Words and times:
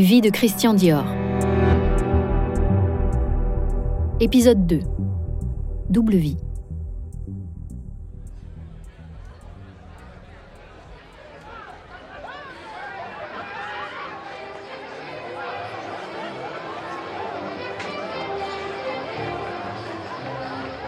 Les 0.00 0.06
vies 0.06 0.22
de 0.22 0.30
Christian 0.30 0.72
Dior. 0.72 1.04
Épisode 4.18 4.66
2. 4.66 4.80
Double 5.90 6.14
vie. 6.14 6.38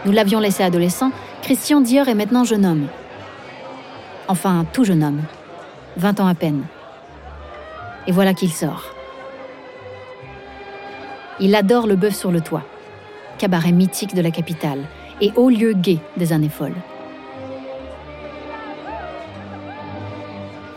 Nous 0.06 0.12
l'avions 0.12 0.40
laissé 0.40 0.62
adolescent, 0.62 1.10
Christian 1.42 1.82
Dior 1.82 2.08
est 2.08 2.14
maintenant 2.14 2.44
jeune 2.44 2.64
homme. 2.64 2.86
Enfin, 4.28 4.64
tout 4.72 4.84
jeune 4.84 5.04
homme. 5.04 5.20
20 5.98 6.20
ans 6.20 6.26
à 6.28 6.34
peine. 6.34 6.64
Et 8.06 8.12
voilà 8.12 8.32
qu'il 8.32 8.50
sort. 8.50 8.94
Il 11.44 11.56
adore 11.56 11.88
le 11.88 11.96
bœuf 11.96 12.14
sur 12.14 12.30
le 12.30 12.40
toit, 12.40 12.62
cabaret 13.36 13.72
mythique 13.72 14.14
de 14.14 14.22
la 14.22 14.30
capitale 14.30 14.86
et 15.20 15.32
haut 15.34 15.50
lieu 15.50 15.72
gai 15.72 15.98
des 16.16 16.32
années 16.32 16.48
folles. 16.48 16.76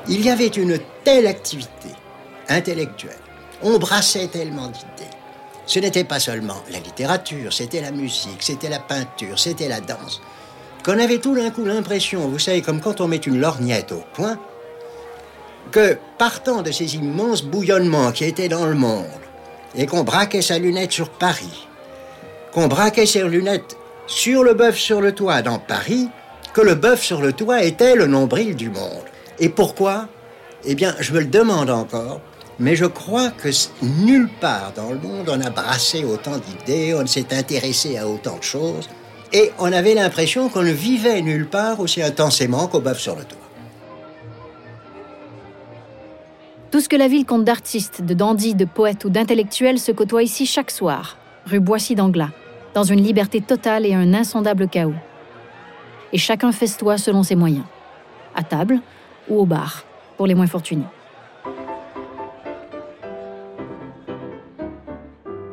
Il 0.08 0.26
y 0.26 0.30
avait 0.32 0.48
une 0.48 0.80
telle 1.04 1.28
activité 1.28 1.90
intellectuelle, 2.50 3.12
on 3.62 3.78
brassait 3.78 4.28
tellement 4.28 4.70
d'idées. 4.70 5.12
Ce 5.68 5.78
n'était 5.78 6.04
pas 6.04 6.20
seulement 6.20 6.58
la 6.72 6.80
littérature, 6.80 7.54
c'était 7.54 7.82
la 7.82 7.92
musique, 7.92 8.42
c'était 8.42 8.70
la 8.70 8.80
peinture, 8.80 9.38
c'était 9.38 9.70
la 9.70 9.82
danse. 9.82 10.20
Qu'on 10.84 10.98
avait 10.98 11.20
tout 11.20 11.36
d'un 11.36 11.52
coup 11.52 11.66
l'impression, 11.66 12.28
vous 12.28 12.40
savez, 12.40 12.64
comme 12.64 12.82
quand 12.82 13.02
on 13.02 13.08
met 13.08 13.18
une 13.18 13.40
lorgnette 13.40 13.92
au 13.92 14.02
point, 14.14 14.40
que 15.72 15.96
partant 16.18 16.64
de 16.64 16.72
ces 16.72 16.96
immenses 16.96 17.44
bouillonnements 17.44 18.12
qui 18.12 18.24
étaient 18.24 18.50
dans 18.50 18.66
le 18.66 18.76
monde, 18.76 19.06
et 19.78 19.86
qu'on 19.86 20.04
braquait 20.04 20.42
sa 20.42 20.58
lunette 20.58 20.92
sur 20.92 21.10
Paris, 21.10 21.68
qu'on 22.54 22.68
braquait 22.68 23.06
ses 23.06 23.24
lunettes 23.24 23.78
sur 24.08 24.44
le 24.44 24.54
bœuf 24.54 24.78
sur 24.78 25.02
le 25.02 25.14
toit 25.14 25.42
dans 25.42 25.60
Paris, 25.60 26.10
que 26.54 26.62
le 26.62 26.76
bœuf 26.76 27.04
sur 27.04 27.22
le 27.22 27.34
toit 27.34 27.64
était 27.64 27.96
le 27.96 28.08
nombril 28.08 28.56
du 28.56 28.70
monde. 28.70 29.04
Et 29.40 29.50
pourquoi? 29.50 30.08
Eh 30.64 30.76
bien, 30.76 30.96
je 31.00 31.12
me 31.12 31.20
le 31.20 31.26
demande 31.26 31.70
encore, 31.70 32.22
mais 32.60 32.76
je 32.76 32.86
crois 32.86 33.30
que 33.30 33.50
nulle 33.82 34.30
part 34.40 34.72
dans 34.76 34.90
le 34.90 35.00
monde 35.00 35.30
on 35.30 35.42
a 35.42 35.50
brassé 35.50 36.06
autant 36.06 36.38
d'idées, 36.38 36.96
on 36.96 37.06
s'est 37.06 37.34
intéressé 37.34 37.98
à 37.98 38.08
autant 38.08 38.38
de 38.38 38.44
choses, 38.44 38.90
et 39.34 39.52
on 39.60 39.72
avait 39.74 39.96
l'impression 39.96 40.50
qu'on 40.50 40.64
ne 40.64 40.72
vivait 40.72 41.22
nulle 41.22 41.48
part 41.48 41.80
aussi 41.80 42.02
intensément 42.02 42.68
qu'au 42.68 42.80
bœuf 42.80 43.00
sur 43.00 43.16
le 43.16 43.24
toit. 43.24 43.45
Tout 46.76 46.82
ce 46.82 46.90
que 46.90 46.98
la 46.98 47.08
ville 47.08 47.26
compte 47.26 47.46
d'artistes, 47.46 48.02
de 48.02 48.14
dandys, 48.14 48.54
de 48.54 48.66
poètes 48.66 49.06
ou 49.06 49.10
d'intellectuels 49.10 49.80
se 49.80 49.94
côtoie 49.94 50.24
ici 50.24 50.46
chaque 50.46 50.72
soir, 50.72 51.18
rue 51.46 51.62
Boissy 51.62 51.96
d'Anglas, 51.96 52.32
dans 52.74 52.84
une 52.84 53.02
liberté 53.02 53.40
totale 53.40 53.86
et 53.86 53.94
un 53.94 54.14
insondable 54.14 54.68
chaos. 54.68 54.92
Et 56.12 56.18
chacun 56.18 56.52
festoie 56.52 56.98
selon 56.98 57.24
ses 57.24 57.36
moyens, 57.36 57.64
à 58.36 58.44
table 58.44 58.82
ou 59.30 59.40
au 59.40 59.46
bar, 59.46 59.86
pour 60.18 60.28
les 60.28 60.36
moins 60.36 60.48
fortunés. 60.48 60.84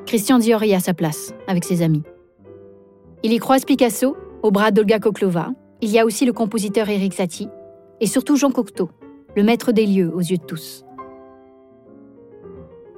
Christian 0.06 0.40
Dior 0.40 0.64
y 0.64 0.74
a 0.74 0.80
sa 0.80 0.92
place, 0.92 1.32
avec 1.46 1.62
ses 1.62 1.82
amis. 1.82 2.02
Il 3.22 3.32
y 3.32 3.38
croise 3.38 3.64
Picasso, 3.64 4.16
au 4.42 4.50
bras 4.50 4.72
d'Olga 4.72 4.98
Koklova. 4.98 5.50
Il 5.82 5.90
y 5.90 6.00
a 6.00 6.04
aussi 6.04 6.24
le 6.24 6.32
compositeur 6.32 6.88
Eric 6.88 7.14
Satie, 7.14 7.48
et 8.00 8.08
surtout 8.08 8.34
Jean 8.34 8.50
Cocteau, 8.50 8.90
le 9.36 9.44
maître 9.44 9.70
des 9.70 9.86
lieux 9.86 10.10
aux 10.12 10.18
yeux 10.18 10.38
de 10.38 10.44
tous. 10.44 10.84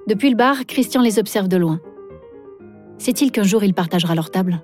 Depuis 0.06 0.28
le 0.28 0.36
bar, 0.36 0.66
Christian 0.66 1.00
les 1.00 1.18
observe 1.18 1.48
de 1.48 1.56
loin. 1.56 1.80
Sait-il 2.98 3.32
qu'un 3.32 3.42
jour 3.42 3.64
il 3.64 3.72
partagera 3.72 4.14
leur 4.14 4.30
table? 4.30 4.62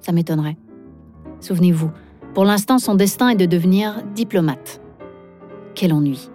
Ça 0.00 0.12
m'étonnerait. 0.12 0.56
Souvenez-vous, 1.40 1.90
pour 2.34 2.44
l'instant 2.44 2.78
son 2.78 2.94
destin 2.94 3.30
est 3.30 3.36
de 3.36 3.46
devenir 3.46 4.02
diplomate. 4.14 4.80
Quel 5.74 5.92
ennui. 5.92 6.30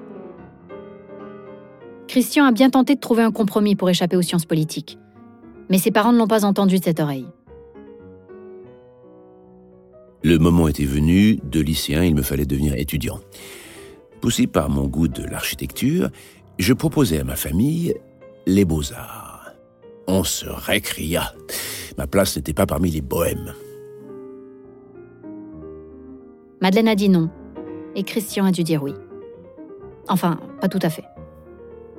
Christian 2.07 2.45
a 2.45 2.51
bien 2.51 2.69
tenté 2.69 2.95
de 2.95 2.99
trouver 2.99 3.23
un 3.23 3.31
compromis 3.31 3.75
pour 3.75 3.89
échapper 3.89 4.17
aux 4.17 4.21
sciences 4.21 4.45
politiques. 4.45 4.97
Mais 5.69 5.77
ses 5.77 5.91
parents 5.91 6.13
ne 6.13 6.17
l'ont 6.17 6.27
pas 6.27 6.45
entendu 6.45 6.79
de 6.79 6.83
cette 6.83 6.99
oreille. 6.99 7.27
Le 10.23 10.37
moment 10.37 10.67
était 10.67 10.85
venu, 10.85 11.39
de 11.43 11.61
lycéen, 11.61 12.03
il 12.03 12.15
me 12.15 12.21
fallait 12.21 12.45
devenir 12.45 12.73
étudiant. 12.75 13.19
Poussé 14.19 14.47
par 14.47 14.69
mon 14.69 14.87
goût 14.87 15.07
de 15.07 15.23
l'architecture, 15.23 16.09
je 16.57 16.73
proposais 16.73 17.19
à 17.19 17.23
ma 17.23 17.35
famille 17.35 17.95
les 18.45 18.65
beaux-arts. 18.65 19.51
On 20.07 20.23
se 20.23 20.47
récria. 20.47 21.33
Ma 21.97 22.07
place 22.07 22.37
n'était 22.37 22.53
pas 22.53 22.65
parmi 22.65 22.89
les 22.89 23.01
bohèmes. 23.01 23.53
Madeleine 26.61 26.87
a 26.87 26.95
dit 26.95 27.09
non, 27.09 27.29
et 27.95 28.03
Christian 28.03 28.45
a 28.45 28.51
dû 28.51 28.63
dire 28.63 28.81
oui. 28.81 28.93
Enfin, 30.07 30.39
pas 30.61 30.69
tout 30.69 30.79
à 30.81 30.89
fait. 30.89 31.03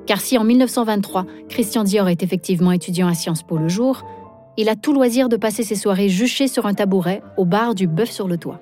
Car 0.06 0.20
si 0.20 0.38
en 0.38 0.44
1923, 0.44 1.26
Christian 1.48 1.84
Dior 1.84 2.08
est 2.08 2.22
effectivement 2.22 2.72
étudiant 2.72 3.08
à 3.08 3.14
Sciences 3.14 3.42
Po 3.42 3.58
le 3.58 3.68
jour, 3.68 4.04
il 4.56 4.68
a 4.68 4.74
tout 4.74 4.92
loisir 4.92 5.28
de 5.28 5.36
passer 5.36 5.62
ses 5.62 5.76
soirées 5.76 6.08
juchées 6.08 6.48
sur 6.48 6.66
un 6.66 6.74
tabouret 6.74 7.22
au 7.36 7.44
bar 7.44 7.74
du 7.74 7.86
Bœuf 7.86 8.10
sur 8.10 8.26
le 8.26 8.38
toit. 8.38 8.60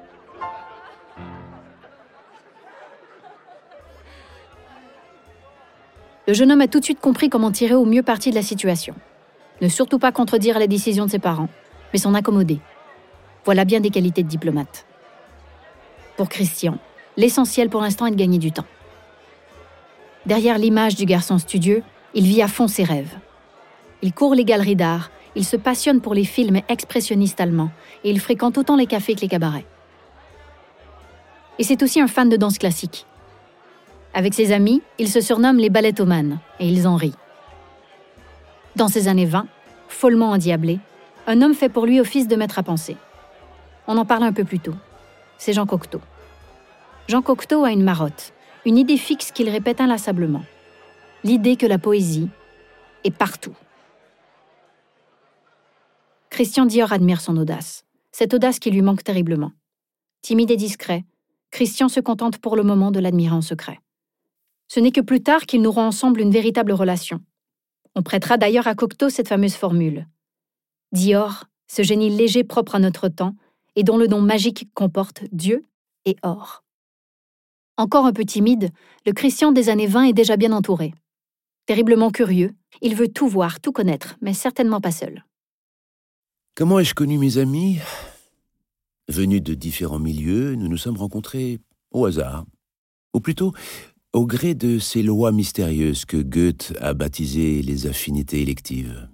Le 6.26 6.34
jeune 6.34 6.50
homme 6.50 6.60
a 6.60 6.66
tout 6.66 6.80
de 6.80 6.84
suite 6.84 7.00
compris 7.00 7.30
comment 7.30 7.52
tirer 7.52 7.74
au 7.74 7.84
mieux 7.84 8.02
parti 8.02 8.30
de 8.30 8.34
la 8.34 8.42
situation. 8.42 8.94
Ne 9.62 9.68
surtout 9.68 10.00
pas 10.00 10.10
contredire 10.10 10.58
la 10.58 10.66
décision 10.66 11.06
de 11.06 11.10
ses 11.10 11.20
parents, 11.20 11.48
mais 11.92 12.00
s'en 12.00 12.14
accommoder. 12.14 12.58
Voilà 13.44 13.64
bien 13.64 13.80
des 13.80 13.90
qualités 13.90 14.24
de 14.24 14.28
diplomate. 14.28 14.86
Pour 16.16 16.28
Christian, 16.28 16.78
l'essentiel 17.16 17.68
pour 17.68 17.80
l'instant 17.80 18.06
est 18.06 18.10
de 18.10 18.16
gagner 18.16 18.38
du 18.38 18.50
temps. 18.50 18.64
Derrière 20.26 20.58
l'image 20.58 20.96
du 20.96 21.04
garçon 21.04 21.38
studieux, 21.38 21.84
il 22.12 22.24
vit 22.24 22.42
à 22.42 22.48
fond 22.48 22.66
ses 22.66 22.82
rêves. 22.82 23.14
Il 24.02 24.12
court 24.12 24.34
les 24.34 24.44
galeries 24.44 24.74
d'art, 24.74 25.10
il 25.36 25.44
se 25.44 25.56
passionne 25.56 26.00
pour 26.00 26.14
les 26.14 26.24
films 26.24 26.60
expressionnistes 26.68 27.40
allemands 27.40 27.70
et 28.02 28.10
il 28.10 28.18
fréquente 28.18 28.58
autant 28.58 28.74
les 28.74 28.86
cafés 28.86 29.14
que 29.14 29.20
les 29.20 29.28
cabarets. 29.28 29.66
Et 31.60 31.62
c'est 31.62 31.82
aussi 31.84 32.00
un 32.00 32.08
fan 32.08 32.28
de 32.28 32.36
danse 32.36 32.58
classique. 32.58 33.06
Avec 34.16 34.32
ses 34.32 34.52
amis, 34.52 34.80
il 34.98 35.10
se 35.10 35.20
surnomme 35.20 35.58
les 35.58 35.68
ballettomanes 35.68 36.40
et 36.58 36.66
ils 36.66 36.88
en 36.88 36.96
rient. 36.96 37.14
Dans 38.74 38.88
ses 38.88 39.08
années 39.08 39.26
20, 39.26 39.46
follement 39.88 40.30
endiablé, 40.30 40.80
un 41.26 41.42
homme 41.42 41.52
fait 41.52 41.68
pour 41.68 41.84
lui 41.84 42.00
office 42.00 42.26
de 42.26 42.34
maître 42.34 42.58
à 42.58 42.62
penser. 42.62 42.96
On 43.86 43.98
en 43.98 44.06
parle 44.06 44.22
un 44.22 44.32
peu 44.32 44.44
plus 44.44 44.58
tôt. 44.58 44.74
C'est 45.36 45.52
Jean 45.52 45.66
Cocteau. 45.66 46.00
Jean 47.08 47.20
Cocteau 47.20 47.62
a 47.62 47.72
une 47.72 47.84
marotte 47.84 48.32
une 48.64 48.78
idée 48.78 48.96
fixe 48.96 49.32
qu'il 49.32 49.50
répète 49.50 49.82
inlassablement. 49.82 50.42
L'idée 51.22 51.56
que 51.56 51.66
la 51.66 51.78
poésie 51.78 52.28
est 53.04 53.16
partout. 53.16 53.54
Christian 56.30 56.64
Dior 56.64 56.90
admire 56.90 57.20
son 57.20 57.36
audace, 57.36 57.84
cette 58.12 58.32
audace 58.32 58.58
qui 58.58 58.72
lui 58.72 58.80
manque 58.80 59.04
terriblement. 59.04 59.52
Timide 60.22 60.50
et 60.50 60.56
discret, 60.56 61.04
Christian 61.52 61.90
se 61.90 62.00
contente 62.00 62.38
pour 62.38 62.56
le 62.56 62.64
moment 62.64 62.90
de 62.90 62.98
l'admirer 62.98 63.36
en 63.36 63.42
secret. 63.42 63.78
Ce 64.68 64.80
n'est 64.80 64.92
que 64.92 65.00
plus 65.00 65.22
tard 65.22 65.46
qu'ils 65.46 65.62
n'auront 65.62 65.82
ensemble 65.82 66.20
une 66.20 66.30
véritable 66.30 66.72
relation. 66.72 67.20
On 67.94 68.02
prêtera 68.02 68.36
d'ailleurs 68.36 68.66
à 68.66 68.74
Cocteau 68.74 69.08
cette 69.08 69.28
fameuse 69.28 69.54
formule. 69.54 70.06
Dior, 70.92 71.44
ce 71.66 71.82
génie 71.82 72.10
léger 72.10 72.44
propre 72.44 72.74
à 72.74 72.78
notre 72.78 73.08
temps 73.08 73.34
et 73.74 73.84
dont 73.84 73.96
le 73.96 74.06
nom 74.06 74.20
magique 74.20 74.68
comporte 74.74 75.24
Dieu 75.32 75.66
et 76.04 76.16
or. 76.22 76.64
Encore 77.76 78.06
un 78.06 78.12
peu 78.12 78.24
timide, 78.24 78.70
le 79.04 79.12
Christian 79.12 79.52
des 79.52 79.68
années 79.68 79.86
20 79.86 80.04
est 80.04 80.12
déjà 80.12 80.36
bien 80.36 80.52
entouré. 80.52 80.94
Terriblement 81.66 82.10
curieux, 82.10 82.54
il 82.80 82.94
veut 82.94 83.08
tout 83.08 83.28
voir, 83.28 83.60
tout 83.60 83.72
connaître, 83.72 84.16
mais 84.22 84.32
certainement 84.32 84.80
pas 84.80 84.92
seul. 84.92 85.24
Comment 86.54 86.78
ai-je 86.78 86.94
connu 86.94 87.18
mes 87.18 87.38
amis? 87.38 87.78
Venus 89.08 89.42
de 89.42 89.54
différents 89.54 89.98
milieux, 89.98 90.54
nous 90.54 90.68
nous 90.68 90.78
sommes 90.78 90.96
rencontrés 90.96 91.60
au 91.90 92.06
hasard, 92.06 92.46
ou 93.12 93.20
plutôt 93.20 93.52
au 94.16 94.24
gré 94.26 94.54
de 94.54 94.78
ces 94.78 95.02
lois 95.02 95.30
mystérieuses 95.30 96.06
que 96.06 96.16
Goethe 96.16 96.72
a 96.80 96.94
baptisées 96.94 97.60
les 97.60 97.86
affinités 97.86 98.40
électives. 98.40 99.10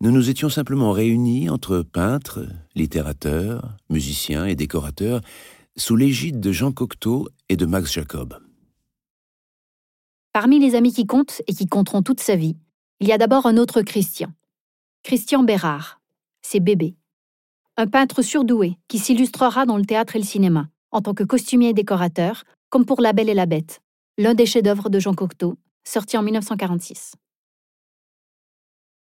Nous 0.00 0.12
nous 0.12 0.30
étions 0.30 0.48
simplement 0.48 0.92
réunis 0.92 1.50
entre 1.50 1.82
peintres, 1.82 2.46
littérateurs, 2.76 3.76
musiciens 3.90 4.46
et 4.46 4.54
décorateurs 4.54 5.20
sous 5.76 5.96
l'égide 5.96 6.38
de 6.38 6.52
Jean 6.52 6.70
Cocteau 6.70 7.28
et 7.48 7.56
de 7.56 7.66
Max 7.66 7.92
Jacob. 7.92 8.38
Parmi 10.32 10.60
les 10.60 10.76
amis 10.76 10.92
qui 10.92 11.04
comptent 11.04 11.42
et 11.48 11.52
qui 11.52 11.66
compteront 11.66 12.02
toute 12.02 12.20
sa 12.20 12.36
vie, 12.36 12.56
il 13.00 13.08
y 13.08 13.12
a 13.12 13.18
d'abord 13.18 13.46
un 13.46 13.56
autre 13.56 13.82
Christian. 13.82 14.28
Christian 15.02 15.42
Bérard, 15.42 16.00
c'est 16.40 16.60
Bébé. 16.60 16.94
Un 17.76 17.88
peintre 17.88 18.22
surdoué 18.22 18.78
qui 18.86 19.00
s'illustrera 19.00 19.66
dans 19.66 19.76
le 19.76 19.84
théâtre 19.84 20.14
et 20.14 20.20
le 20.20 20.24
cinéma, 20.24 20.68
en 20.92 21.00
tant 21.00 21.14
que 21.14 21.24
costumier 21.24 21.70
et 21.70 21.74
décorateur, 21.74 22.44
comme 22.70 22.84
pour 22.84 23.00
La 23.00 23.12
Belle 23.12 23.28
et 23.28 23.34
la 23.34 23.46
Bête, 23.46 23.80
l'un 24.18 24.34
des 24.34 24.46
chefs-d'œuvre 24.46 24.90
de 24.90 24.98
Jean 24.98 25.14
Cocteau, 25.14 25.56
sorti 25.84 26.18
en 26.18 26.22
1946. 26.22 27.14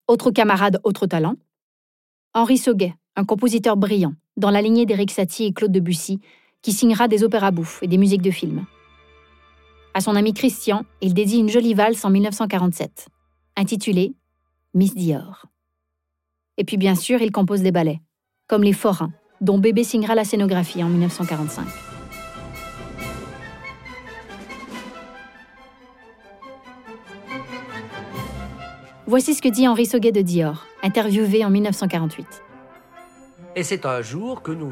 Autre 0.08 0.32
camarade, 0.32 0.80
autre 0.82 1.06
talent 1.06 1.36
Henri 2.34 2.58
Sauguet, 2.58 2.94
un 3.14 3.24
compositeur 3.24 3.76
brillant, 3.76 4.14
dans 4.36 4.50
la 4.50 4.60
lignée 4.60 4.86
d'Éric 4.86 5.12
Satie 5.12 5.44
et 5.44 5.52
Claude 5.52 5.70
Debussy, 5.70 6.20
qui 6.62 6.72
signera 6.72 7.06
des 7.06 7.22
opéras 7.22 7.52
bouffes 7.52 7.80
et 7.80 7.86
des 7.86 7.96
musiques 7.96 8.22
de 8.22 8.32
films. 8.32 8.66
À 9.94 10.00
son 10.00 10.16
ami 10.16 10.34
Christian, 10.34 10.84
il 11.00 11.14
dédie 11.14 11.38
une 11.38 11.48
jolie 11.48 11.74
valse 11.74 12.04
en 12.04 12.10
1947, 12.10 13.06
intitulée 13.56 14.16
Miss 14.74 14.96
Dior. 14.96 15.46
Et 16.56 16.64
puis 16.64 16.76
bien 16.76 16.96
sûr, 16.96 17.22
il 17.22 17.30
compose 17.30 17.62
des 17.62 17.70
ballets, 17.70 18.00
comme 18.48 18.64
Les 18.64 18.72
Forains, 18.72 19.12
dont 19.40 19.58
Bébé 19.58 19.84
signera 19.84 20.16
la 20.16 20.24
scénographie 20.24 20.82
en 20.82 20.88
1945. 20.88 21.93
Voici 29.16 29.32
ce 29.32 29.40
que 29.40 29.48
dit 29.48 29.68
Henri 29.68 29.86
Sauguet 29.86 30.10
de 30.10 30.22
Dior, 30.22 30.66
interviewé 30.82 31.44
en 31.44 31.50
1948. 31.50 32.43
Et 33.56 33.62
c'est 33.62 33.86
un 33.86 34.02
jour 34.02 34.42
que 34.42 34.50
nous, 34.50 34.68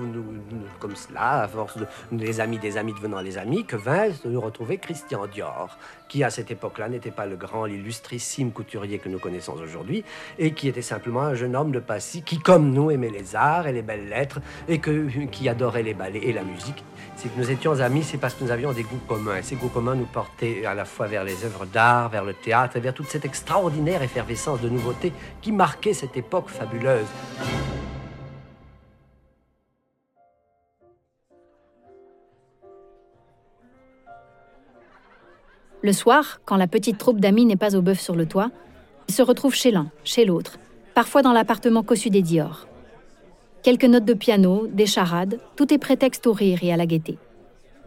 comme 0.81 0.97
cela, 0.97 1.43
à 1.43 1.49
force 1.49 1.79
de 1.79 1.87
les 2.11 2.41
amis 2.41 2.59
des 2.59 2.77
amis 2.77 2.93
devenant 2.93 3.21
les 3.21 3.39
amis, 3.39 3.65
que 3.65 3.77
vint 3.77 4.09
nous 4.25 4.41
retrouver 4.41 4.79
Christian 4.79 5.29
Dior, 5.29 5.79
qui 6.09 6.25
à 6.25 6.31
cette 6.31 6.51
époque-là 6.51 6.89
n'était 6.89 7.13
pas 7.13 7.27
le 7.27 7.37
grand, 7.37 7.65
l'illustrissime 7.65 8.51
couturier 8.51 8.99
que 8.99 9.09
nous 9.09 9.21
connaissons 9.21 9.53
aujourd'hui, 9.53 10.03
et 10.37 10.53
qui 10.53 10.67
était 10.67 10.83
simplement 10.83 11.21
un 11.23 11.35
jeune 11.35 11.55
homme 11.55 11.71
de 11.71 11.79
Passy 11.79 12.23
qui, 12.23 12.41
comme 12.41 12.73
nous, 12.73 12.91
aimait 12.91 13.11
les 13.11 13.37
arts 13.37 13.69
et 13.69 13.73
les 13.73 13.83
belles 13.83 14.09
lettres, 14.09 14.41
et 14.67 14.81
que, 14.81 15.09
qui 15.27 15.49
adorait 15.49 15.85
les 15.85 15.95
ballets 15.95 16.25
et 16.25 16.33
la 16.33 16.43
musique. 16.43 16.83
Si 17.15 17.29
nous 17.37 17.53
étions 17.53 17.79
amis, 17.79 18.03
c'est 18.03 18.19
parce 18.19 18.35
que 18.35 18.43
nous 18.43 18.51
avions 18.51 18.73
des 18.73 18.83
goûts 18.83 19.01
communs. 19.07 19.37
Et 19.37 19.43
ces 19.43 19.55
goûts 19.55 19.69
communs 19.69 19.95
nous 19.95 20.07
portaient 20.07 20.67
à 20.67 20.75
la 20.75 20.85
fois 20.85 21.07
vers 21.07 21.23
les 21.23 21.45
œuvres 21.45 21.67
d'art, 21.67 22.09
vers 22.09 22.25
le 22.25 22.35
théâtre, 22.35 22.79
et 22.79 22.81
vers 22.81 22.95
toute 22.95 23.07
cette 23.07 23.25
extraordinaire 23.25 24.03
effervescence 24.03 24.61
de 24.61 24.69
nouveautés 24.69 25.13
qui 25.41 25.53
marquait 25.53 25.95
cette 25.95 26.17
époque 26.17 26.49
fabuleuse. 26.49 27.07
Le 35.83 35.93
soir, 35.93 36.41
quand 36.45 36.57
la 36.57 36.69
petite 36.69 36.99
troupe 36.99 37.21
d'amis 37.21 37.45
n'est 37.45 37.57
pas 37.57 37.75
au 37.75 37.83
bœuf 37.83 38.01
sur 38.01 38.15
le 38.15 38.27
toit, 38.27 38.51
ils 39.09 39.15
se 39.15 39.23
retrouvent 39.23 39.55
chez 39.55 39.73
l'un, 39.73 39.89
chez 40.05 40.25
l'autre, 40.25 40.59
parfois 40.95 41.23
dans 41.23 41.33
l'appartement 41.33 41.83
cossu 41.83 42.09
des 42.09 42.23
Dior. 42.23 42.69
Quelques 43.65 43.85
notes 43.85 44.05
de 44.05 44.15
piano, 44.15 44.69
des 44.69 44.87
charades, 44.87 45.41
tout 45.57 45.75
est 45.75 45.79
prétexte 45.79 46.27
au 46.29 46.33
rire 46.33 46.61
et 46.63 46.73
à 46.73 46.77
la 46.77 46.87
gaieté. 46.87 47.19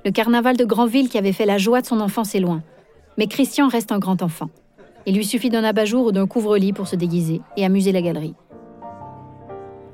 Le 0.04 0.12
carnaval 0.12 0.58
de 0.58 0.66
Grandville 0.66 1.08
qui 1.08 1.18
avait 1.18 1.32
fait 1.32 1.46
la 1.46 1.58
joie 1.58 1.82
de 1.82 1.86
son 1.86 2.02
enfance 2.02 2.36
est 2.36 2.42
loin, 2.42 2.64
mais 3.18 3.28
Christian 3.28 3.70
reste 3.70 3.94
un 3.94 4.00
grand 4.00 4.22
enfant. 4.22 4.50
Il 5.06 5.16
lui 5.16 5.26
suffit 5.26 5.50
d'un 5.50 5.64
abat-jour 5.64 6.08
ou 6.08 6.12
d'un 6.12 6.28
couvre-lit 6.28 6.74
pour 6.74 6.88
se 6.88 6.98
déguiser 6.98 7.42
et 7.56 7.66
amuser 7.66 7.94
la 7.94 8.02
galerie. 8.02 8.36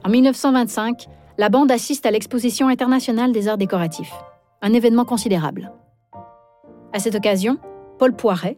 En 0.04 0.10
1925, 0.10 1.06
la 1.38 1.50
bande 1.50 1.72
assiste 1.72 2.08
à 2.08 2.12
l'exposition 2.12 2.68
internationale 2.68 3.32
des 3.32 3.48
arts 3.48 3.58
décoratifs, 3.58 4.14
un 4.64 4.74
événement 4.74 5.06
considérable. 5.06 5.72
À 6.94 7.00
cette 7.00 7.16
occasion, 7.16 7.58
Paul 8.02 8.14
Poiret, 8.14 8.58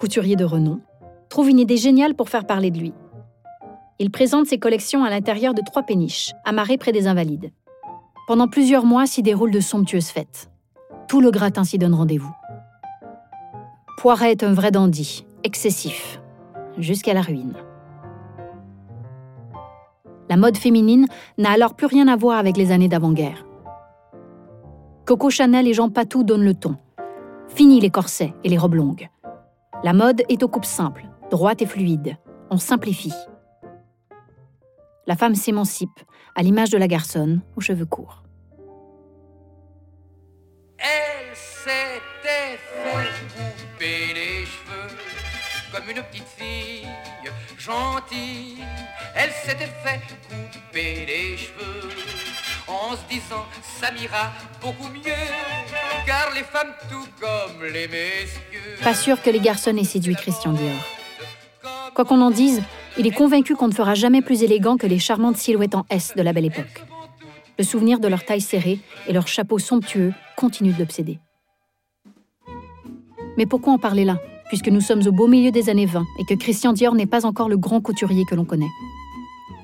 couturier 0.00 0.34
de 0.34 0.44
renom, 0.44 0.80
trouve 1.28 1.48
une 1.48 1.60
idée 1.60 1.76
géniale 1.76 2.16
pour 2.16 2.28
faire 2.28 2.44
parler 2.44 2.72
de 2.72 2.78
lui. 2.80 2.92
Il 4.00 4.10
présente 4.10 4.46
ses 4.46 4.58
collections 4.58 5.04
à 5.04 5.10
l'intérieur 5.10 5.54
de 5.54 5.62
trois 5.64 5.84
péniches, 5.84 6.32
amarrées 6.44 6.76
près 6.76 6.90
des 6.90 7.06
Invalides. 7.06 7.52
Pendant 8.26 8.48
plusieurs 8.48 8.84
mois 8.84 9.06
s'y 9.06 9.22
déroulent 9.22 9.52
de 9.52 9.60
somptueuses 9.60 10.08
fêtes. 10.08 10.50
Tout 11.06 11.20
le 11.20 11.30
gratin 11.30 11.62
s'y 11.62 11.78
donne 11.78 11.94
rendez-vous. 11.94 12.34
Poiret 13.96 14.32
est 14.32 14.42
un 14.42 14.54
vrai 14.54 14.72
dandy, 14.72 15.24
excessif, 15.44 16.20
jusqu'à 16.76 17.14
la 17.14 17.22
ruine. 17.22 17.54
La 20.28 20.36
mode 20.36 20.56
féminine 20.56 21.06
n'a 21.38 21.52
alors 21.52 21.74
plus 21.74 21.86
rien 21.86 22.08
à 22.08 22.16
voir 22.16 22.40
avec 22.40 22.56
les 22.56 22.72
années 22.72 22.88
d'avant-guerre. 22.88 23.46
Coco 25.04 25.30
Chanel 25.30 25.68
et 25.68 25.74
Jean 25.74 25.90
Patou 25.90 26.24
donnent 26.24 26.42
le 26.42 26.54
ton. 26.54 26.76
Fini 27.54 27.80
les 27.80 27.90
corsets 27.90 28.32
et 28.44 28.48
les 28.48 28.58
robes 28.58 28.74
longues. 28.74 29.08
La 29.82 29.92
mode 29.92 30.22
est 30.28 30.42
aux 30.42 30.48
coupes 30.48 30.64
simples, 30.64 31.06
droites 31.30 31.62
et 31.62 31.66
fluides. 31.66 32.16
On 32.50 32.58
simplifie. 32.58 33.14
La 35.06 35.16
femme 35.16 35.34
s'émancipe, 35.34 36.00
à 36.34 36.42
l'image 36.42 36.70
de 36.70 36.78
la 36.78 36.88
garçonne 36.88 37.42
aux 37.56 37.60
cheveux 37.60 37.86
courts. 37.86 38.22
Elle 40.78 41.34
s'était 41.34 42.56
fait 42.56 43.10
couper 43.58 44.14
les 44.14 44.46
cheveux 44.46 44.96
comme 45.72 45.90
une 45.90 46.02
petite 46.02 46.24
fille 46.24 46.86
gentille. 47.58 48.64
Elle 49.14 49.30
s'était 49.32 49.72
fait 49.84 50.00
couper 50.54 51.06
les 51.06 51.36
cheveux 51.36 51.90
en 52.66 52.96
se 52.96 53.04
disant 53.08 53.44
ça 53.62 53.90
m'ira 53.90 54.32
beaucoup 54.60 54.88
mieux, 54.88 55.28
Pas 58.82 58.94
sûr 58.94 59.20
que 59.22 59.30
les 59.30 59.40
garçons 59.40 59.76
aient 59.76 59.84
séduit 59.84 60.14
Christian 60.14 60.52
Dior. 60.52 60.74
Quoi 61.94 62.04
qu'on 62.04 62.20
en 62.20 62.30
dise, 62.30 62.62
il 62.98 63.06
est 63.06 63.12
convaincu 63.12 63.54
qu'on 63.54 63.68
ne 63.68 63.74
fera 63.74 63.94
jamais 63.94 64.22
plus 64.22 64.42
élégant 64.42 64.76
que 64.76 64.86
les 64.86 64.98
charmantes 64.98 65.36
silhouettes 65.36 65.74
en 65.74 65.84
S 65.90 66.12
de 66.16 66.22
la 66.22 66.32
belle 66.32 66.46
époque. 66.46 66.84
Le 67.58 67.64
souvenir 67.64 68.00
de 68.00 68.08
leur 68.08 68.24
taille 68.24 68.40
serrée 68.40 68.78
et 69.06 69.12
leurs 69.12 69.28
chapeaux 69.28 69.58
somptueux 69.58 70.12
continue 70.36 70.72
de 70.72 70.78
l'obséder. 70.78 71.18
Mais 73.36 73.46
pourquoi 73.46 73.72
en 73.74 73.78
parler 73.78 74.04
là, 74.04 74.18
puisque 74.48 74.68
nous 74.68 74.80
sommes 74.80 75.06
au 75.06 75.12
beau 75.12 75.26
milieu 75.26 75.50
des 75.50 75.68
années 75.68 75.86
20 75.86 76.04
et 76.18 76.24
que 76.24 76.38
Christian 76.38 76.72
Dior 76.72 76.94
n'est 76.94 77.06
pas 77.06 77.26
encore 77.26 77.48
le 77.48 77.56
grand 77.56 77.80
couturier 77.80 78.24
que 78.24 78.34
l'on 78.34 78.44
connaît? 78.44 78.70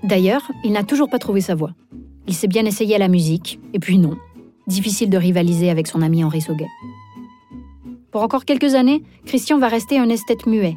D'ailleurs, 0.03 0.51
il 0.63 0.73
n'a 0.73 0.85
toujours 0.85 1.09
pas 1.09 1.19
trouvé 1.19 1.41
sa 1.41 1.55
voie. 1.55 1.73
Il 2.27 2.35
s'est 2.35 2.49
bien 2.49 2.65
essayé 2.65 2.95
à 2.95 2.99
la 2.99 3.09
musique, 3.09 3.59
et 3.73 3.79
puis 3.79 3.99
non. 3.99 4.17
Difficile 4.67 5.11
de 5.11 5.17
rivaliser 5.17 5.71
avec 5.71 5.87
son 5.87 6.03
ami 6.03 6.25
Henri 6.25 6.41
Sauguet. 6.41 6.69
Pour 8.11 8.23
encore 8.23 8.45
quelques 8.45 8.75
années, 8.75 9.03
Christian 9.25 9.59
va 9.59 9.69
rester 9.69 9.99
un 9.99 10.09
esthète 10.09 10.47
muet. 10.47 10.77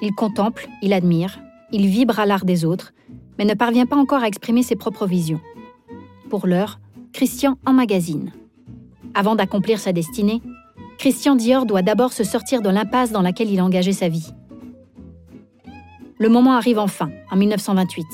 Il 0.00 0.14
contemple, 0.14 0.68
il 0.80 0.92
admire, 0.92 1.40
il 1.72 1.86
vibre 1.88 2.18
à 2.20 2.26
l'art 2.26 2.44
des 2.44 2.64
autres, 2.64 2.92
mais 3.38 3.44
ne 3.44 3.54
parvient 3.54 3.86
pas 3.86 3.96
encore 3.96 4.22
à 4.22 4.28
exprimer 4.28 4.62
ses 4.62 4.76
propres 4.76 5.06
visions. 5.06 5.40
Pour 6.30 6.46
l'heure, 6.46 6.80
Christian 7.12 7.58
emmagasine. 7.66 8.32
Avant 9.14 9.34
d'accomplir 9.34 9.78
sa 9.78 9.92
destinée, 9.92 10.40
Christian 10.98 11.36
Dior 11.36 11.66
doit 11.66 11.82
d'abord 11.82 12.12
se 12.12 12.24
sortir 12.24 12.62
de 12.62 12.70
l'impasse 12.70 13.12
dans 13.12 13.22
laquelle 13.22 13.50
il 13.50 13.60
a 13.60 13.92
sa 13.92 14.08
vie. 14.08 14.32
Le 16.18 16.28
moment 16.28 16.54
arrive 16.54 16.78
enfin, 16.78 17.10
en 17.30 17.36
1928. 17.36 18.06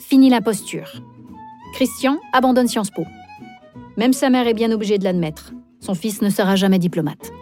Fini 0.00 0.30
l'imposture. 0.30 1.02
Christian 1.74 2.18
abandonne 2.32 2.68
Sciences 2.68 2.90
Po. 2.90 3.04
Même 3.98 4.12
sa 4.12 4.30
mère 4.30 4.46
est 4.46 4.54
bien 4.54 4.70
obligée 4.70 4.96
de 4.96 5.02
l'admettre. 5.02 5.52
Son 5.80 5.94
fils 5.94 6.22
ne 6.22 6.30
sera 6.30 6.54
jamais 6.54 6.78
diplomate. 6.78 7.32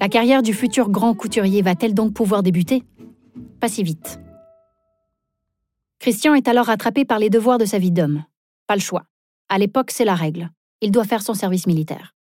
La 0.00 0.08
carrière 0.08 0.42
du 0.42 0.52
futur 0.52 0.90
grand 0.90 1.14
couturier 1.14 1.62
va-t-elle 1.62 1.94
donc 1.94 2.12
pouvoir 2.12 2.42
débuter? 2.42 2.82
Pas 3.60 3.68
si 3.68 3.84
vite. 3.84 4.18
Christian 6.00 6.34
est 6.34 6.48
alors 6.48 6.66
rattrapé 6.66 7.04
par 7.04 7.20
les 7.20 7.30
devoirs 7.30 7.58
de 7.58 7.64
sa 7.64 7.78
vie 7.78 7.92
d'homme. 7.92 8.24
Pas 8.66 8.74
le 8.74 8.80
choix. 8.80 9.04
À 9.48 9.58
l'époque, 9.58 9.92
c'est 9.92 10.04
la 10.04 10.16
règle. 10.16 10.50
Il 10.80 10.90
doit 10.90 11.04
faire 11.04 11.22
son 11.22 11.34
service 11.34 11.68
militaire. 11.68 12.16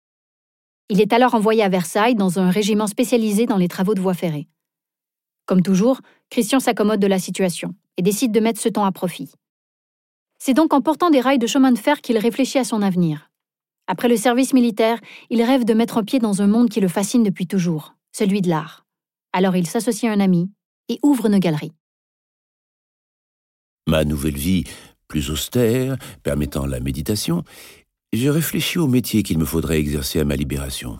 Il 0.89 1.01
est 1.01 1.13
alors 1.13 1.37
envoyé 1.37 1.63
à 1.63 1.69
Versailles 1.69 2.17
dans 2.17 2.41
un 2.41 2.51
régiment 2.51 2.89
spécialisé 2.89 3.47
dans 3.47 3.59
les 3.59 3.69
travaux 3.69 3.95
de 3.95 4.01
voie 4.01 4.15
ferrée. 4.15 4.49
Comme 5.47 5.63
toujours, 5.63 6.01
Christian 6.31 6.59
s'accommode 6.59 6.99
de 6.99 7.07
la 7.07 7.21
situation 7.21 7.77
et 7.97 8.03
décide 8.03 8.33
de 8.33 8.41
mettre 8.41 8.61
ce 8.61 8.69
temps 8.69 8.85
à 8.85 8.91
profit. 8.91 9.31
C'est 10.39 10.55
donc 10.55 10.73
en 10.73 10.81
portant 10.81 11.11
des 11.11 11.21
rails 11.21 11.39
de 11.39 11.47
chemin 11.47 11.73
de 11.73 11.79
fer 11.79 12.01
qu'il 12.01 12.19
réfléchit 12.19 12.59
à 12.59 12.65
son 12.65 12.83
avenir. 12.83 13.31
Après 13.87 14.09
le 14.09 14.17
service 14.17 14.53
militaire, 14.53 15.01
il 15.31 15.43
rêve 15.43 15.65
de 15.65 15.75
mettre 15.75 15.99
un 15.99 16.05
pied 16.05 16.19
dans 16.19 16.43
un 16.43 16.47
monde 16.47 16.69
qui 16.69 16.81
le 16.81 16.89
fascine 16.89 17.23
depuis 17.23 17.47
toujours, 17.47 17.95
celui 18.13 18.43
de 18.43 18.49
l'art. 18.49 18.87
Alors 19.33 19.57
il 19.57 19.67
s'associe 19.67 20.11
à 20.11 20.15
un 20.15 20.21
ami 20.21 20.51
et 20.89 20.99
ouvre 21.03 21.27
une 21.27 21.39
galerie. 21.39 21.73
Ma 23.87 24.05
nouvelle 24.05 24.37
vie, 24.37 24.65
plus 25.09 25.31
austère, 25.31 25.97
permettant 26.23 26.67
la 26.67 26.81
méditation, 26.81 27.43
je 28.13 28.29
réfléchis 28.29 28.79
au 28.79 28.87
métier 28.87 29.23
qu'il 29.23 29.39
me 29.39 29.45
faudrait 29.45 29.79
exercer 29.79 30.21
à 30.21 30.25
ma 30.25 30.37
libération. 30.37 30.99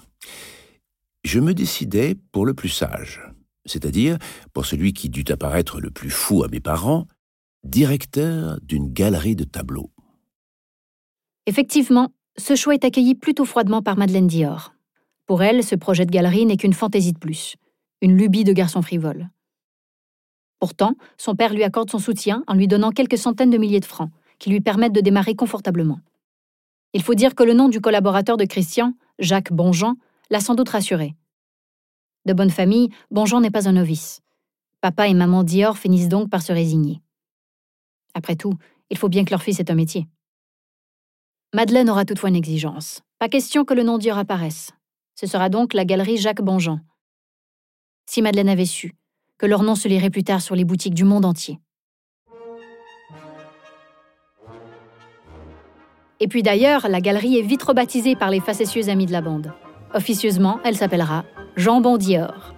Je 1.25 1.41
me 1.41 1.53
décidai 1.53 2.17
pour 2.33 2.47
le 2.47 2.55
plus 2.55 2.71
sage, 2.71 3.21
c'est-à-dire 3.67 4.19
pour 4.55 4.67
celui 4.67 4.95
qui 4.95 5.11
dut 5.11 5.31
apparaître 5.31 5.81
le 5.81 5.91
plus 5.91 6.11
fou 6.11 6.43
à 6.43 6.49
mes 6.49 6.61
parents, 6.61 7.07
directeur 7.65 8.59
d'une 8.63 8.93
galerie 8.93 9.37
de 9.37 9.45
tableaux. 9.45 9.91
Effectivement, 11.47 12.13
ce 12.37 12.55
choix 12.55 12.75
est 12.75 12.85
accueilli 12.85 13.15
plutôt 13.15 13.45
froidement 13.45 13.83
par 13.83 13.97
Madeleine 13.97 14.27
Dior. 14.27 14.75
Pour 15.27 15.43
elle, 15.43 15.65
ce 15.65 15.75
projet 15.75 16.07
de 16.07 16.11
galerie 16.11 16.47
n'est 16.47 16.57
qu'une 16.57 16.73
fantaisie 16.73 17.13
de 17.13 17.19
plus, 17.19 17.57
une 18.01 18.17
lubie 18.17 18.45
de 18.45 18.53
garçon 18.53 18.81
frivole. 18.83 19.29
Pourtant, 20.61 20.95
son 21.17 21.35
père 21.35 21.53
lui 21.53 21.65
accorde 21.65 21.91
son 21.91 21.99
soutien 21.99 22.43
en 22.47 22.55
lui 22.55 22.69
donnant 22.69 22.91
quelques 22.91 23.19
centaines 23.19 23.51
de 23.51 23.59
milliers 23.59 23.81
de 23.81 23.85
francs, 23.85 24.11
qui 24.39 24.51
lui 24.51 24.61
permettent 24.61 24.95
de 24.95 25.01
démarrer 25.01 25.35
confortablement. 25.35 26.01
Il 26.93 27.03
faut 27.03 27.15
dire 27.15 27.35
que 27.35 27.43
le 27.43 27.55
nom 27.55 27.69
du 27.69 27.81
collaborateur 27.81 28.37
de 28.37 28.45
Christian, 28.45 28.95
Jacques 29.19 29.53
Bonjean, 29.53 29.97
l'a 30.31 30.41
sans 30.41 30.55
doute 30.55 30.69
rassuré. 30.69 31.15
De 32.25 32.33
bonne 32.33 32.51
famille, 32.51 32.89
Bonjean 33.11 33.41
n'est 33.41 33.51
pas 33.51 33.69
un 33.69 33.73
novice. 33.73 34.21
Papa 34.81 35.09
et 35.09 35.15
maman 35.15 35.45
Dior 35.45 35.77
finissent 35.77 36.09
donc 36.09 36.31
par 36.31 36.43
se 36.43 36.53
résigner. 36.53 37.03
Après 38.19 38.35
tout, 38.35 38.55
il 38.91 38.99
faut 38.99 39.09
bien 39.09 39.25
que 39.25 39.31
leur 39.31 39.45
fils 39.45 39.61
ait 39.61 39.71
un 39.71 39.77
métier. 39.77 40.09
Madeleine 41.55 41.89
aura 41.89 42.05
toutefois 42.05 42.31
une 42.31 42.35
exigence. 42.35 43.01
Pas 43.21 43.29
question 43.29 43.65
que 43.65 43.75
le 43.75 43.85
nom 43.85 43.97
Dior 43.97 44.19
apparaisse. 44.19 44.73
Ce 45.15 45.29
sera 45.29 45.49
donc 45.49 45.73
la 45.73 45.85
galerie 45.85 46.17
Jacques 46.17 46.43
Bonjean. 46.43 46.81
Si 48.07 48.21
Madeleine 48.21 48.49
avait 48.49 48.67
su, 48.67 48.97
que 49.39 49.47
leur 49.47 49.63
nom 49.63 49.77
se 49.77 49.87
lirait 49.87 50.11
plus 50.11 50.25
tard 50.25 50.43
sur 50.43 50.57
les 50.57 50.65
boutiques 50.65 50.95
du 50.95 51.05
monde 51.05 51.25
entier. 51.25 51.61
Et 56.19 56.27
puis 56.27 56.43
d'ailleurs, 56.43 56.89
la 56.89 57.01
galerie 57.01 57.39
est 57.39 57.43
vite 57.43 57.63
rebaptisée 57.63 58.17
par 58.17 58.31
les 58.31 58.41
facétieux 58.41 58.89
amis 58.89 59.07
de 59.07 59.13
la 59.13 59.21
bande. 59.21 59.53
Officieusement, 59.95 60.59
elle 60.65 60.77
s'appellera 60.77 61.25
Jambon 61.57 61.99
Dior. 61.99 62.53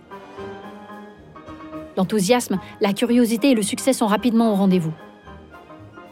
L'enthousiasme, 1.99 2.59
la 2.81 2.95
curiosité 2.95 3.51
et 3.51 3.55
le 3.55 3.63
succès 3.63 3.93
sont 3.93 4.07
rapidement 4.07 4.53
au 4.53 4.55
rendez-vous. 4.55 4.95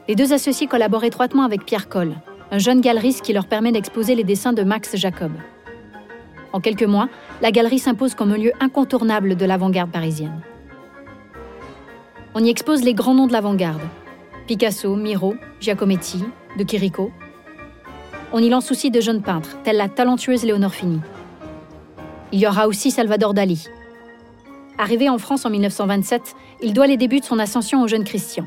Les 0.09 0.15
deux 0.15 0.33
associés 0.33 0.67
collaborent 0.67 1.05
étroitement 1.05 1.45
avec 1.45 1.67
Pierre 1.67 1.89
Coll, 1.89 2.15
un 2.51 2.59
jeune 2.59 2.81
galeriste 2.81 3.23
qui 3.23 3.35
leur 3.35 3.47
permet 3.47 3.73
d'exposer 3.73 4.15
les 4.15 4.25
dessins 4.25 4.55
de 4.55 4.63
Max 4.63 4.97
Jacob. 4.97 5.33
En 6.55 6.61
quelques 6.61 6.83
mois, 6.83 7.11
la 7.43 7.51
galerie 7.51 7.79
s'impose 7.79 8.15
comme 8.15 8.33
un 8.33 8.39
lieu 8.39 8.53
incontournable 8.59 9.37
de 9.37 9.45
l'avant-garde 9.45 9.91
parisienne. 9.91 10.41
On 12.35 12.43
y 12.43 12.49
expose 12.49 12.83
les 12.83 12.95
grands 12.95 13.15
noms 13.15 13.27
de 13.27 13.33
l'avant-garde 13.33 13.83
Picasso, 14.47 14.97
Miro, 14.97 15.35
Giacometti, 15.61 16.25
De 16.57 16.65
Chirico, 16.65 17.13
on 18.33 18.41
y 18.41 18.49
lance 18.51 18.71
aussi 18.71 18.91
de 18.91 19.01
jeunes 19.01 19.23
peintres, 19.23 19.57
tels 19.63 19.77
la 19.77 19.89
talentueuse 19.89 20.45
Léonore 20.45 20.75
Fini. 20.75 21.01
Il 22.33 22.41
y 22.41 22.47
aura 22.47 22.67
aussi 22.67 22.91
Salvador 22.91 23.33
Dali. 23.33 23.69
Arrivé 24.77 25.09
en 25.09 25.19
France 25.19 25.47
en 25.47 25.51
1927, 25.51 26.35
il 26.63 26.75
doit 26.75 26.87
les 26.87 26.99
débuts 26.99 27.21
de 27.21 27.25
son 27.25 27.39
ascension 27.39 27.83
au 27.83 27.89
jeune 27.89 28.05
Christian. 28.05 28.47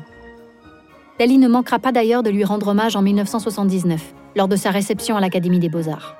Dali 1.22 1.38
ne 1.38 1.46
manquera 1.46 1.78
pas 1.78 1.92
d'ailleurs 1.92 2.24
de 2.24 2.30
lui 2.30 2.42
rendre 2.42 2.66
hommage 2.66 2.96
en 2.96 3.02
1979, 3.02 4.12
lors 4.34 4.48
de 4.48 4.56
sa 4.56 4.72
réception 4.72 5.16
à 5.16 5.20
l'Académie 5.20 5.60
des 5.60 5.68
Beaux-Arts. 5.68 6.16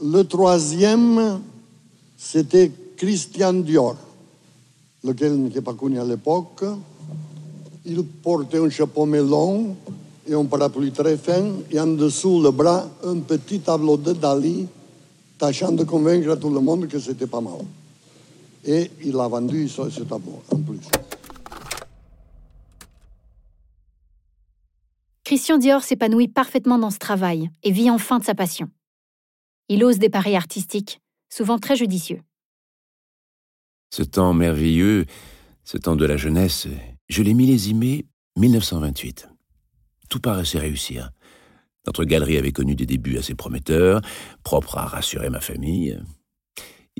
Le 0.00 0.22
troisième, 0.22 1.42
c'était 2.16 2.72
Christian 2.96 3.52
Dior, 3.52 3.96
lequel 5.04 5.36
n'était 5.38 5.60
pas 5.60 5.74
connu 5.74 6.00
à 6.00 6.04
l'époque. 6.04 6.64
Il 7.84 8.02
portait 8.02 8.56
un 8.56 8.70
chapeau 8.70 9.04
melon 9.04 9.76
et 10.26 10.32
un 10.32 10.46
parapluie 10.46 10.92
très 10.92 11.18
fin, 11.18 11.44
et 11.70 11.78
en 11.78 11.88
dessous 11.88 12.40
le 12.40 12.52
bras, 12.52 12.88
un 13.04 13.18
petit 13.18 13.60
tableau 13.60 13.98
de 13.98 14.14
Dali, 14.14 14.66
tâchant 15.36 15.72
de 15.72 15.84
convaincre 15.84 16.36
tout 16.36 16.48
le 16.48 16.60
monde 16.60 16.88
que 16.88 16.98
c'était 16.98 17.26
pas 17.26 17.42
mal. 17.42 17.66
Et 18.64 18.90
il 19.04 19.18
a 19.18 19.28
vendu 19.28 19.68
ce, 19.68 20.02
tableau 20.02 20.42
en 20.50 20.60
plus. 20.60 20.80
Christian 25.24 25.58
Dior 25.58 25.82
s'épanouit 25.82 26.28
parfaitement 26.28 26.78
dans 26.78 26.90
ce 26.90 26.98
travail 26.98 27.50
et 27.62 27.70
vit 27.70 27.90
enfin 27.90 28.18
de 28.18 28.24
sa 28.24 28.34
passion. 28.34 28.70
Il 29.68 29.84
ose 29.84 29.98
des 29.98 30.08
paris 30.08 30.36
artistiques, 30.36 31.00
souvent 31.28 31.58
très 31.58 31.76
judicieux. 31.76 32.22
Ce 33.90 34.02
temps 34.02 34.32
merveilleux, 34.32 35.04
ce 35.64 35.76
temps 35.76 35.96
de 35.96 36.06
la 36.06 36.16
jeunesse, 36.16 36.66
je 37.08 37.22
l'ai 37.22 37.34
millésimé 37.34 38.06
1928. 38.36 39.28
Tout 40.08 40.20
paraissait 40.20 40.58
réussir. 40.58 41.10
Notre 41.86 42.04
galerie 42.04 42.38
avait 42.38 42.52
connu 42.52 42.74
des 42.74 42.86
débuts 42.86 43.18
assez 43.18 43.34
prometteurs, 43.34 44.00
propres 44.42 44.78
à 44.78 44.86
rassurer 44.86 45.30
ma 45.30 45.40
famille. 45.40 45.98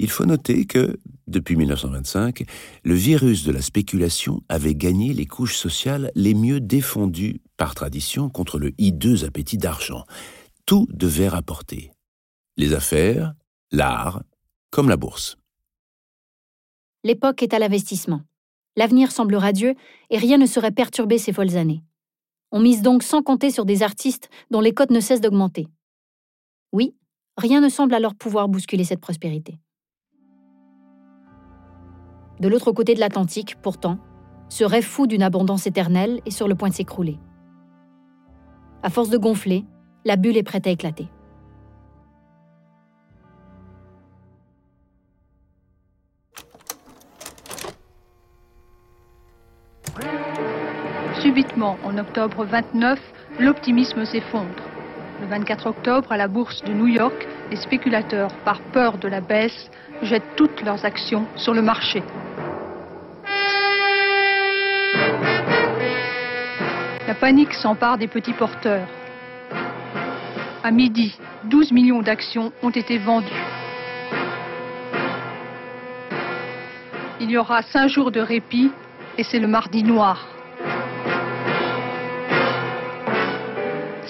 Il 0.01 0.11
faut 0.11 0.25
noter 0.25 0.65
que, 0.65 0.97
depuis 1.27 1.57
1925, 1.57 2.45
le 2.85 2.95
virus 2.95 3.43
de 3.43 3.51
la 3.51 3.61
spéculation 3.61 4.43
avait 4.49 4.77
gagné 4.77 5.13
les 5.13 5.27
couches 5.27 5.57
sociales 5.57 6.13
les 6.15 6.35
mieux 6.35 6.61
défendues 6.61 7.41
par 7.57 7.75
tradition 7.75 8.31
contre 8.31 8.61
le 8.61 8.71
hideux 8.79 9.25
appétit 9.25 9.59
d'argent. 9.59 10.05
Tout 10.67 10.87
devait 10.93 11.27
rapporter. 11.27 11.91
Les 12.57 12.75
affaires, 12.75 13.35
l'art, 13.73 14.23
comme 14.71 14.89
la 14.89 14.97
bourse. 14.97 15.37
L'époque 17.03 17.43
est 17.43 17.53
à 17.53 17.59
l'investissement. 17.59 18.23
L'avenir 18.77 19.11
semble 19.11 19.35
radieux 19.35 19.75
et 20.11 20.19
rien 20.19 20.39
ne 20.39 20.47
saurait 20.47 20.71
perturber 20.71 21.19
ces 21.19 21.33
folles 21.33 21.57
années. 21.57 21.83
On 22.53 22.61
mise 22.61 22.83
donc 22.83 23.03
sans 23.03 23.25
compter 23.25 23.51
sur 23.51 23.65
des 23.65 23.83
artistes 23.83 24.31
dont 24.53 24.61
les 24.61 24.73
cotes 24.73 24.93
ne 24.93 25.01
cessent 25.01 25.21
d'augmenter. 25.21 25.67
Oui, 26.73 26.95
rien 27.37 27.61
ne 27.61 27.69
semble 27.69 27.95
alors 27.95 28.15
pouvoir 28.15 28.49
bousculer 28.49 28.85
cette 28.85 29.01
prospérité. 29.01 29.59
De 32.41 32.49
l'autre 32.49 32.71
côté 32.73 32.95
de 32.95 33.01
l'Atlantique, 33.01 33.57
pourtant, 33.63 33.99
ce 34.49 34.65
rêve 34.65 34.85
fou 34.85 35.07
d'une 35.07 35.23
abondance 35.23 35.67
éternelle 35.67 36.21
est 36.25 36.31
sur 36.31 36.47
le 36.47 36.55
point 36.55 36.69
de 36.69 36.75
s'écrouler. 36.75 37.19
À 38.83 38.91
force 38.91 39.11
de 39.11 39.19
gonfler, 39.19 39.65
la 40.05 40.17
bulle 40.17 40.37
est 40.37 40.45
prête 40.45 40.67
à 40.67 40.71
éclater. 40.71 41.09
Subitement, 51.21 51.77
en 51.85 51.99
octobre 51.99 52.45
29, 52.45 53.01
l'optimisme 53.41 54.05
s'effondre. 54.05 54.63
Le 55.21 55.27
24 55.27 55.67
octobre, 55.67 56.13
à 56.13 56.17
la 56.17 56.29
bourse 56.29 56.63
de 56.63 56.73
New 56.73 56.87
York, 56.87 57.27
les 57.51 57.57
spéculateurs, 57.57 58.33
par 58.45 58.61
peur 58.73 58.99
de 58.99 59.09
la 59.09 59.21
baisse, 59.21 59.71
jettent 60.03 60.37
toutes 60.37 60.63
leurs 60.63 60.85
actions 60.85 61.27
sur 61.37 61.55
le 61.55 61.63
marché. 61.63 62.03
La 67.07 67.15
panique 67.15 67.55
s'empare 67.55 67.99
des 67.99 68.09
petits 68.09 68.35
porteurs. 68.35 68.87
À 70.63 70.71
midi, 70.71 71.19
12 71.45 71.73
millions 71.73 72.03
d'actions 72.03 72.53
ont 72.63 72.71
été 72.71 72.99
vendues. 72.99 73.27
Il 77.21 77.31
y 77.31 77.37
aura 77.37 77.63
cinq 77.63 77.89
jours 77.89 78.11
de 78.11 78.21
répit 78.21 78.71
et 79.17 79.25
c'est 79.25 79.41
le 79.41 79.49
mardi 79.49 79.83
noir. 79.83 80.27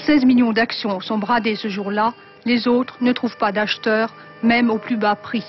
16 0.05 0.25
millions 0.25 0.53
d'actions 0.53 1.01
sont 1.01 1.19
bradées 1.19 1.55
ce 1.55 1.69
jour-là, 1.69 2.15
les 2.49 2.67
autres 2.67 2.97
ne 3.03 3.13
trouvent 3.13 3.37
pas 3.37 3.53
d'acheteurs, 3.53 4.13
même 4.43 4.71
au 4.71 4.79
plus 4.79 4.97
bas 4.97 5.15
prix. 5.15 5.45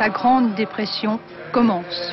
La 0.00 0.08
Grande 0.08 0.54
Dépression 0.54 1.18
commence. 1.52 2.12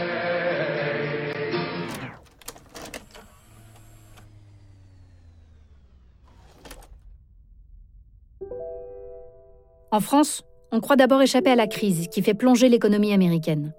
En 9.91 9.99
France, 10.01 10.43
on 10.71 10.79
croit 10.81 10.95
d'abord 10.95 11.21
échapper 11.21 11.51
à 11.51 11.55
la 11.55 11.67
crise 11.67 12.07
qui 12.09 12.21
fait 12.21 12.35
plonger 12.35 12.69
l'économie 12.69 13.13
américaine. 13.13 13.73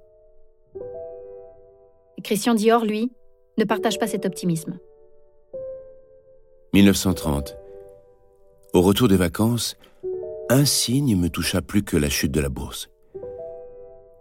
Christian 2.22 2.54
Dior, 2.54 2.84
lui, 2.84 3.12
ne 3.60 3.64
partage 3.64 3.98
pas 3.98 4.06
cet 4.06 4.24
optimisme. 4.24 4.78
1930. 6.72 7.56
Au 8.72 8.80
retour 8.80 9.08
des 9.08 9.16
vacances, 9.16 9.76
un 10.48 10.64
signe 10.64 11.16
me 11.16 11.28
toucha 11.28 11.60
plus 11.60 11.82
que 11.82 11.96
la 11.96 12.08
chute 12.08 12.32
de 12.32 12.40
la 12.40 12.48
bourse. 12.48 12.88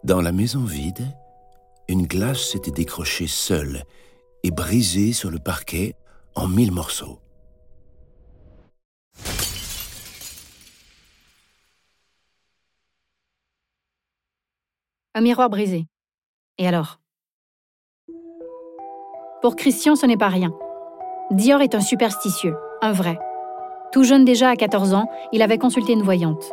Dans 0.03 0.21
la 0.21 0.31
maison 0.31 0.63
vide, 0.63 1.05
une 1.87 2.05
glace 2.05 2.49
s'était 2.51 2.71
décrochée 2.71 3.27
seule 3.27 3.83
et 4.43 4.51
brisée 4.51 5.13
sur 5.13 5.31
le 5.31 5.39
parquet 5.39 5.95
en 6.35 6.47
mille 6.47 6.71
morceaux. 6.71 7.19
Un 15.15 15.21
miroir 15.21 15.49
brisé. 15.49 15.85
Et 16.57 16.67
alors? 16.67 16.99
Pour 19.41 19.55
Christian, 19.55 19.95
ce 19.95 20.05
n'est 20.05 20.17
pas 20.17 20.27
rien. 20.27 20.51
Dior 21.31 21.61
est 21.61 21.73
un 21.73 21.79
superstitieux, 21.79 22.57
un 22.81 22.91
vrai. 22.91 23.17
Tout 23.93 24.03
jeune 24.03 24.25
déjà 24.25 24.49
à 24.49 24.55
14 24.57 24.93
ans, 24.93 25.09
il 25.31 25.41
avait 25.41 25.57
consulté 25.57 25.93
une 25.93 26.03
voyante. 26.03 26.51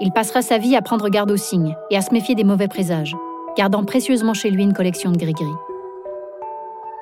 Il 0.00 0.10
passera 0.10 0.42
sa 0.42 0.58
vie 0.58 0.74
à 0.74 0.82
prendre 0.82 1.08
garde 1.08 1.30
aux 1.30 1.36
signes 1.36 1.76
et 1.90 1.96
à 1.96 2.02
se 2.02 2.12
méfier 2.12 2.34
des 2.34 2.42
mauvais 2.42 2.66
présages, 2.66 3.14
gardant 3.56 3.84
précieusement 3.84 4.34
chez 4.34 4.50
lui 4.50 4.64
une 4.64 4.72
collection 4.72 5.12
de 5.12 5.16
gris-gris. 5.16 5.46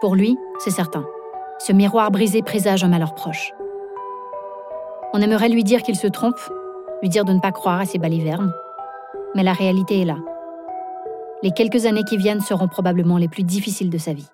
Pour 0.02 0.14
lui, 0.14 0.36
c'est 0.58 0.70
certain, 0.70 1.06
ce 1.58 1.72
miroir 1.72 2.10
brisé 2.10 2.42
présage 2.42 2.84
un 2.84 2.88
malheur 2.88 3.14
proche. 3.14 3.52
On 5.14 5.22
aimerait 5.22 5.48
lui 5.48 5.64
dire 5.64 5.82
qu'il 5.82 5.96
se 5.96 6.06
trompe, 6.06 6.38
lui 7.00 7.08
dire 7.08 7.24
de 7.24 7.32
ne 7.32 7.40
pas 7.40 7.52
croire 7.52 7.80
à 7.80 7.86
ses 7.86 7.98
balivernes, 7.98 8.52
mais 9.34 9.42
la 9.42 9.54
réalité 9.54 10.02
est 10.02 10.04
là. 10.04 10.16
Les 11.42 11.52
quelques 11.52 11.86
années 11.86 12.04
qui 12.04 12.18
viennent 12.18 12.42
seront 12.42 12.68
probablement 12.68 13.16
les 13.16 13.28
plus 13.28 13.42
difficiles 13.42 13.90
de 13.90 13.98
sa 13.98 14.12
vie. 14.12 14.28